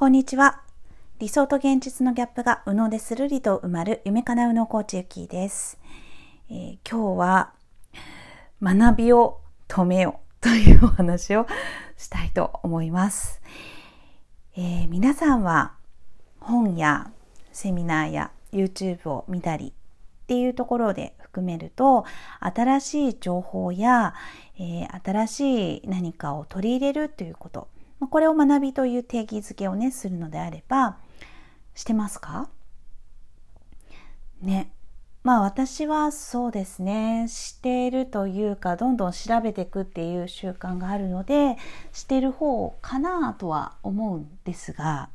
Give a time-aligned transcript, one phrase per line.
[0.00, 0.62] こんにちは。
[1.18, 5.78] 理想と現実のギャップが右脳でするりと埋まる夢かなうのコーチゆきです、
[6.48, 7.52] えー、今日は
[8.62, 11.46] 学びを止めようというお話を
[11.98, 13.42] したいと思います。
[14.56, 15.74] えー、皆さんは
[16.40, 17.10] 本や
[17.52, 22.06] セミナーや YouTube を見たりっていうところで含めると
[22.40, 24.14] 新しい情報や、
[24.58, 27.68] えー、新しい何かを取り入れるということ
[28.00, 30.96] まこれを学びという定義づけをねするのであれば
[31.74, 32.48] してますか？
[34.42, 34.72] ね。
[35.22, 37.28] まあ私はそうですね。
[37.28, 41.58] しているというかどんどん調べていくっていう習慣があるので
[41.92, 45.10] してる方かなとは思うんですが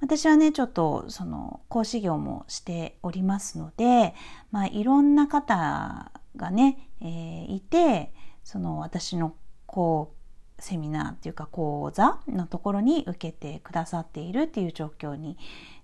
[0.00, 4.14] 私はねちょっとその講師業もしておりますので、
[4.50, 9.34] まあ、いろんな方がね、えー、いてその私の
[9.66, 10.19] こう
[10.60, 15.36] セミナーっていうか講座のところに受けてくださっているっていう状況に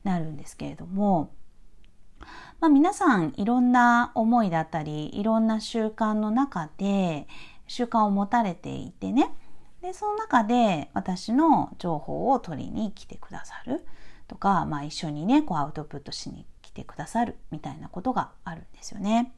[0.04, 1.32] なるんですけれども、
[2.60, 7.26] まあ、皆さんいろんな思いだったりいろんな習慣の中で
[7.66, 9.34] 習慣を持たれていてね
[9.82, 13.84] でその中で私の情報を取りに来てくださる
[14.28, 19.32] とか、まあ、一緒にねこうアウトプットしに来てくださるみたいなことがあるんですよね。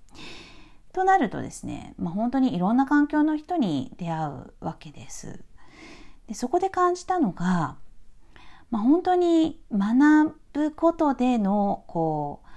[0.93, 5.43] となるとですね、まあ、本当にいろんな環境の人に出会うわけです。
[6.27, 7.77] でそこで感じたのが、
[8.71, 12.49] まあ、本当に学ぶことでのこう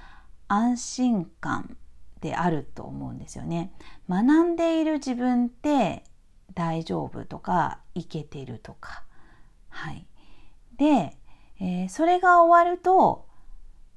[0.48, 1.78] 安心感
[2.20, 3.72] であると思うんですよね。
[4.10, 6.04] 学んでいる自分って
[6.54, 9.04] 大丈夫とかいけてるとか。
[9.70, 10.06] はい、
[10.78, 11.18] で、
[11.60, 13.26] えー、それが終わると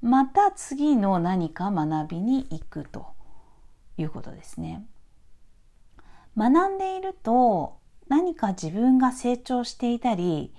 [0.01, 3.14] また次の何か学びに行くと。
[3.97, 4.87] いうことですね。
[6.37, 7.79] 学んでいると
[8.09, 10.53] 何か自分が成長していたり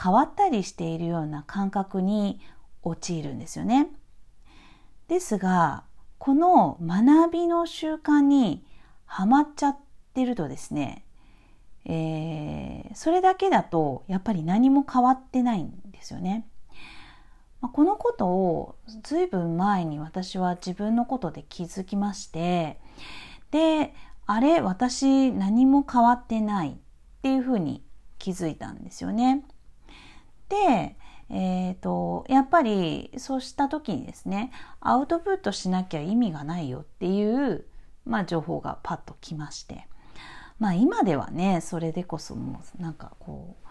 [0.00, 2.40] 変わったりしているような感覚に
[2.82, 3.88] 陥るんですよね。
[5.08, 5.84] ですが
[6.18, 8.64] この学びの習慣に
[9.04, 9.78] はまっちゃっ
[10.14, 11.04] てるとですね、
[11.84, 16.46] えー、それだけだとやっぱり何も変わってないんですよね。
[17.60, 22.78] このことをずいぶん前に私は自分のことで気づきまして
[23.50, 23.94] で
[24.26, 26.74] あれ私何も変わってないっ
[27.22, 27.82] ていうふうに
[28.18, 29.44] 気づいたんですよね。
[30.48, 30.96] で、
[31.28, 37.66] えーと、やっぱりそうした時にですねアウトプットしなきゃ意味がないよっていう、
[38.04, 39.88] まあ、情報がパッときまして
[40.58, 43.65] まあ今ではねそれでこそもうなんかこう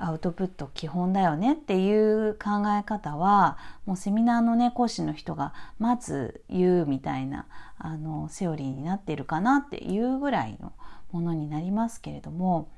[0.00, 7.46] アウトプット基本だよねっていう考え方はもうセミナーのね講師の人がまず言うみたいな
[7.78, 10.72] あのセオリーになっているかなっていうぐらいの
[11.12, 12.70] ものになりますけれども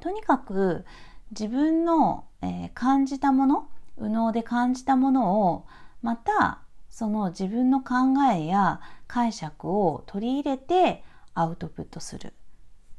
[0.00, 0.84] とにかく
[1.30, 3.68] 自分の、えー、感じたもの
[3.98, 5.66] 右脳で感じたものを
[6.02, 7.94] またその自分の考
[8.32, 11.02] えや解釈を取り入れて
[11.34, 12.34] アウトプットする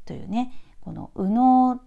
[0.06, 0.52] というね
[0.82, 1.82] この右脳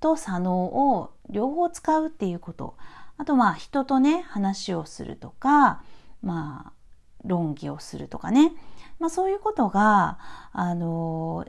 [0.00, 2.76] と左脳を両方使うっていうこと
[3.16, 5.82] あとまあ人とね話をするとか
[6.22, 6.72] まあ
[7.24, 8.52] 論議をするとかね、
[8.98, 10.18] まあ、そういうことが
[10.52, 11.46] あの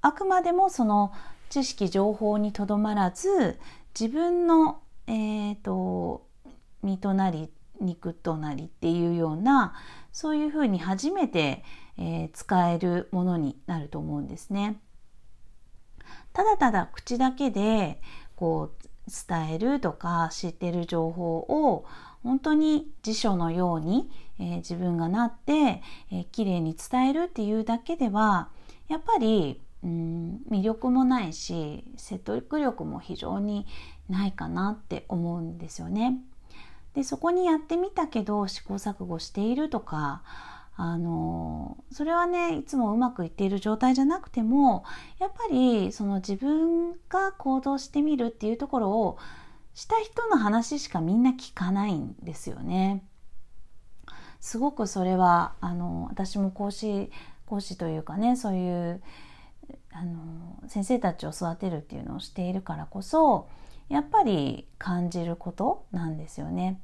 [0.00, 1.12] あくまでもその
[1.50, 3.58] 知識情報にとどまらず
[3.98, 6.26] 自分の、えーと、
[6.82, 9.74] 身となり肉となりっていうような
[10.12, 11.62] そういうふうに初めて、
[11.98, 14.80] えー、使えるものになると思うんですね。
[16.32, 18.00] ただただ口だけで
[18.36, 18.82] こう
[19.28, 21.84] 伝えるとか知ってる情報を
[22.22, 28.48] 本当に辞書のように、えー、自分がなって、えー、綺麗に伝えるっていうだけでは
[28.88, 33.66] やっぱりうん魅力もないし説得力も非常に
[34.08, 36.18] ないかなって思うんですよね。
[36.94, 40.22] でそこにやってみたけど試行錯誤しているとか
[40.84, 44.82] あのそれはねいつもうまくいっている状態じゃなくても
[45.20, 49.16] やっぱりその自分が行動してみるっていうところを
[49.74, 53.04] した人の話しかみんな聞かないんですよね。
[54.40, 57.12] すごくそれはあの私も講師
[57.46, 59.00] 講師というかねそういう
[59.92, 63.48] あの先生たちを育てるっていうのをしているからこそ
[63.88, 66.80] やっぱり感じることなんですよね。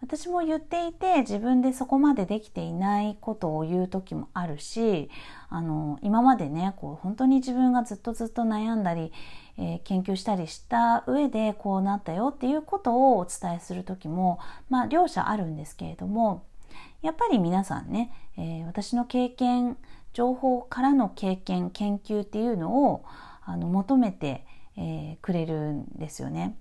[0.00, 5.08] 私も言っていて自分でそこまでできていないことを言う時もあるし
[5.48, 9.12] あの今までねこう本当に自分がずっとずっと悩んだり、
[9.56, 16.44] えー、研究したりした上でこうなったよっていうことをお伝えする時も、まあ、両者あるんですけれども
[17.02, 19.76] やっぱり皆さんね、えー、私の経験
[20.12, 23.04] 情報からの経験研究っていうのを
[23.44, 24.46] あの求めて、
[24.76, 26.56] えー、くれるんですよね。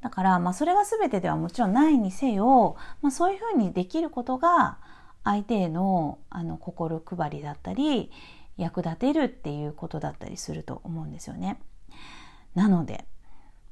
[0.00, 4.78] だから、まあ、それが全てではもちろんないにせよ、まあ、そういうふうにできることが
[5.24, 8.10] 相手へのあの心配りだったり
[8.56, 11.60] 役立てるっていうことだったりすると思うんですよね。
[12.54, 13.04] なので、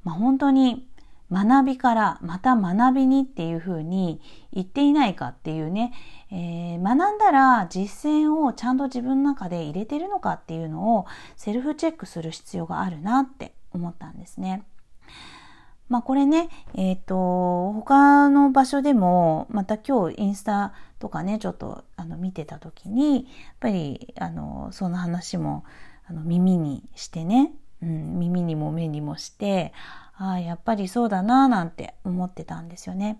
[0.03, 0.87] まあ、本当に
[1.31, 4.19] 学びからまた学びにっていうふうに
[4.51, 5.93] 言っていないかっていうね、
[6.31, 11.05] えー、学んだら実践をちゃんと自分の中で入れてるのかっていうのを
[11.35, 14.63] セルフチェックする必要があるなって思ったんですね。
[15.89, 23.23] まあこれね、えっ、ー、と、他の場所でも、また今日インスタとかね、ちょっとあの見てた時に、やっ
[23.59, 25.65] ぱり、あの、その話も
[26.07, 27.51] あの耳にしてね、
[27.81, 29.73] うん、耳にも目にもして、
[30.15, 33.19] ああ、やっぱりそうだな、なんて思ってたんですよね。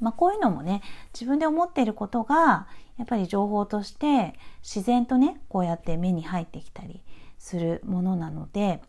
[0.00, 0.80] まあこういうのもね、
[1.12, 7.02] 自分で思っていることが、やっぱり情報として自然とね、こうやって目に入ってきたり
[7.38, 8.80] するものなので、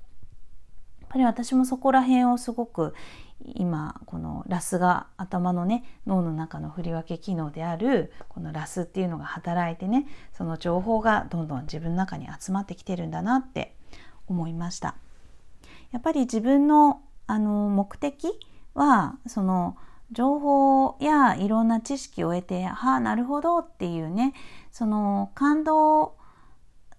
[1.11, 2.95] ぱり私もそこら辺をすごく
[3.43, 13.75] 今このラスが頭のね脳の中の振り分け機能であるこのラスっていうのが働いてねその情報がどんどん自分の中に集まってきてるんだなって
[14.27, 14.95] 思いました。
[15.91, 18.27] やっぱり自分のあの目的
[18.73, 19.77] はその
[20.11, 24.33] 情報やいろんな知識を得てはあなるほどっていうね
[24.71, 26.15] その感動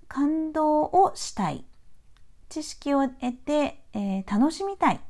[0.09, 1.65] 感動をしたい。
[2.53, 5.01] 知識を得て、えー、楽しみたい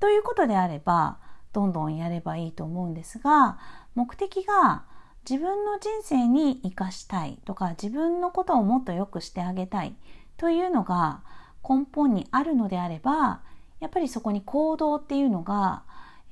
[0.00, 1.18] ということであれば
[1.52, 3.58] どんどんやればいいと思うんですが
[3.94, 4.84] 目的が
[5.28, 9.96] 自分の人生に生かしたいとか自分のことをもっと良くしてあげたい
[10.36, 11.22] というのが
[11.68, 13.40] 根本にあるのであれば
[13.80, 15.82] やっぱりそこに行動っていうのが、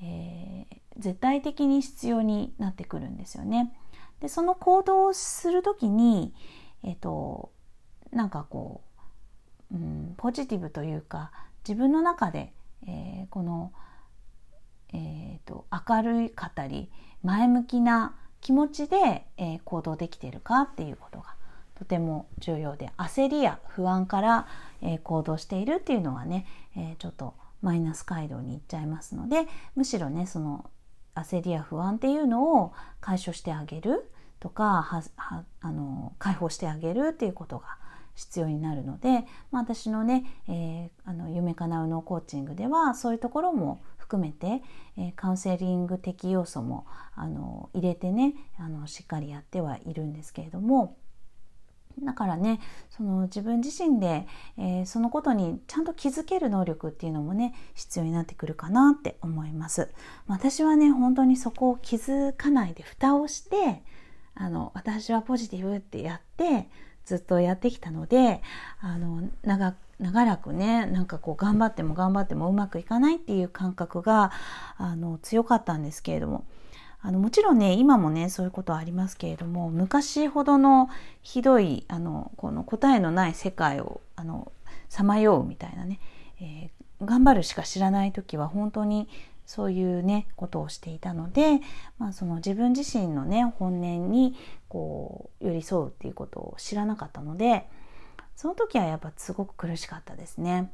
[0.03, 3.75] えー、絶対的に必要になってくるんですよね。
[4.21, 6.33] でその行動をする時に、
[6.83, 7.51] えっ、ー、と
[8.13, 8.95] なんかこう
[9.75, 11.33] うん、ポジティブというか
[11.67, 12.53] 自分の中で、
[12.87, 13.73] えー、この、
[14.93, 16.91] えーと、明るい語り
[17.23, 21.35] 前向きな気持ちで、えー、行動できているかっていうことが
[21.75, 24.47] とても重要で焦りや不安から、
[24.83, 26.47] えー、行動しているっていうのはね、
[26.77, 30.71] えー、ちょっとマイナス街道に行っちゃいますのでむしろねその
[31.15, 35.03] 焦りや不安っていうのを解消してあげるとかは
[35.61, 37.79] あの解放してあげるっていうことが
[38.15, 44.63] 必要になるので、まあ、私のね、えー、あの夢かなうのコーチングではそういうところも含めて、
[44.97, 50.97] えー、カウンセリング的要素もあの入れてねあのしっかりやってはいるんですけれども
[52.03, 54.27] だからねその自分自身で、
[54.59, 59.91] えー、そのことにちゃんと気づける能力っていうのもね必要になってくるかなって思います。
[60.27, 63.83] 私はね本当にそこを気づかないで蓋をして
[64.35, 66.69] あの私はポジティブってやって
[67.05, 68.43] ずっとやってきたので
[68.81, 74.33] あの長長らくねなんかこう頑張っても頑張ってもうまくいかないっていう感覚が
[74.77, 76.45] あの強かったんですけれども。
[77.07, 80.89] あのもちろんね今もねそういうことはありますけれども昔ほどの
[81.21, 84.01] ひどいあのこの答えのない世界を
[84.89, 86.01] さまようみたいなね、
[86.41, 89.07] えー、頑張るしか知らない時は本当に
[89.45, 91.61] そういうねことをしていたので、
[91.99, 94.35] まあ、その自分自身のね本音に
[94.75, 97.69] こう寄り添うっていうことを知らなかったので
[98.35, 100.73] その時はやっぱすごく苦しかったですね。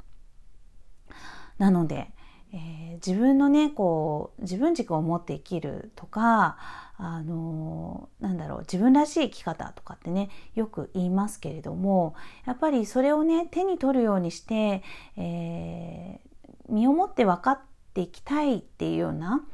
[1.59, 2.11] なので、
[2.51, 6.57] えー、自分のねこう自分軸を持って生きるとか
[6.97, 12.15] あのー、なんだろう自分らしい生き方とかってねよく言いますけれども
[12.47, 14.81] やっぱりそれをね手に取るようにして、
[15.15, 17.59] えー、身をもって分かっ
[17.93, 19.45] ていきたいっていうような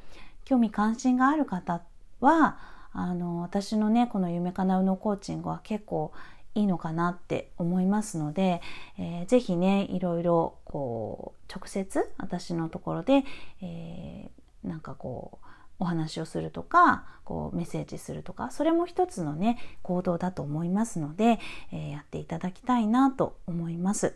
[0.45, 1.81] 興味関心がある方
[2.21, 6.11] はあの私のねこの夢かなうのコーチングは結構
[6.55, 8.59] いいのかなって思いますので、
[8.97, 13.23] えー、ぜひねいろいろこう直接私のところで、
[13.61, 15.45] えー、なんかこう
[15.79, 21.39] お話をするとかこうメッセージするとかそれも一つのね行動だと思いますので、
[21.71, 24.15] えー、やっていただきたいなと思います。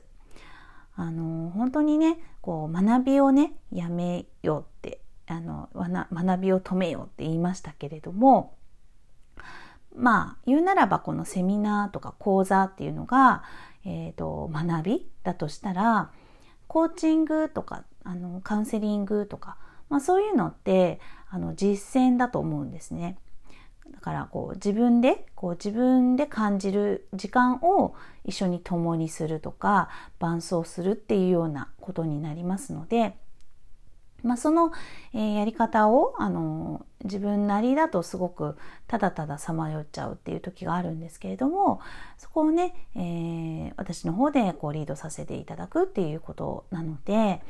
[0.96, 8.56] あの本当にねこう学びをねやめようってあの学びを止めようって言いましたけれども
[9.96, 13.44] まあ言うならばこのセミナーとか講座っていうのが、
[13.86, 16.12] えーと、学びだとしたら
[16.68, 19.58] コーチングとかあのカウンセリングとか、
[19.90, 23.18] まあ、そういうのってあの実践だと思うんですね。
[23.92, 27.94] だからこう自分でこう自分で感じる時間を
[28.24, 33.18] 一緒に共にするとか伴走するっていうようなことになりますので、
[34.24, 34.72] まあ、その、
[35.14, 41.82] えー、やり方をあの自分なりだとすごくただたださまよっちゃうっていう時があるんですけれども
[42.18, 47.42] そこをね、えー、私の方でこうリードさせていただくっていうことなので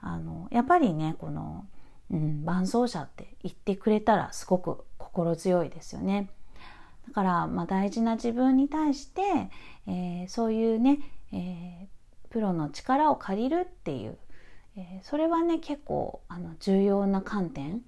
[0.00, 1.66] あのやっぱりねこの、
[2.10, 6.30] うん、伴走者って言ってくれたらすごく心強いですよね。
[7.06, 9.22] だから、まあ、大事な自分に対して、
[9.86, 10.98] えー、そういうね、
[11.32, 11.86] えー、
[12.30, 14.16] プロの力を借りるっていう、
[14.76, 17.82] えー、それはね結構あの重要な観点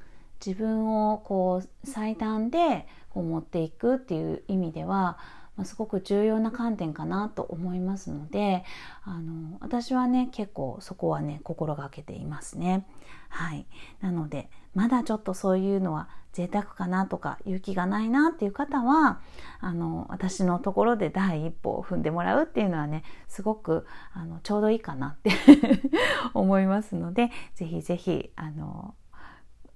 [0.44, 5.18] 自分をこう最短でこう持っていくっていう意味では、
[5.56, 8.64] まあ、すごく重要な観点かなと思いますので
[9.04, 12.86] あの私はね結構そこはね心がけていますね。
[13.28, 13.66] はい、
[14.00, 19.20] なのでまだちょっとそういうのは贅沢かなとか勇気がないなっていう方は
[19.58, 25.30] あの私のところで第一歩を踏んでもらうっていうのはねすごくあのちょうどいいかなって
[26.34, 28.94] 思いますので是非是非あの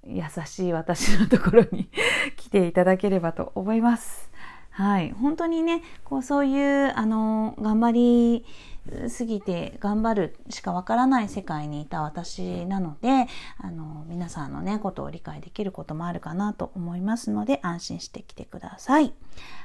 [0.05, 1.89] 優しい私のところに
[2.37, 4.31] 来ていただければと思います。
[4.71, 8.47] はい、本当にねこうそういうあの頑張り
[8.89, 13.27] 過ぎて頑張るしかわからない世界にいた私なので
[13.59, 19.13] あの皆さんのねことを理解できることもあるかなと思いますので安心してきてください。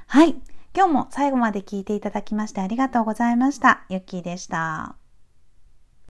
[0.08, 0.36] はい
[0.76, 3.86] 今日も最後まで聞いていただきましてありがとうございました。
[3.90, 5.05] ゆっきーでした。